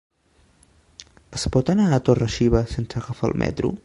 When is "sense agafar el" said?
2.73-3.37